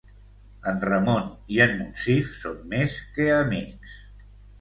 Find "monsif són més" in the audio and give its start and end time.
1.81-2.97